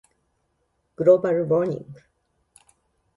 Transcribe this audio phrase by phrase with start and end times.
[0.95, 1.85] global warming